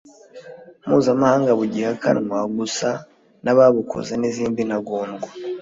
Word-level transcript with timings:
mpuzamahanga 0.87 1.51
bugihakanwa 1.59 2.37
gusa 2.57 2.89
n'ababukoze 3.43 4.13
n'izindi 4.17 4.61
ntagondwa 4.65 5.29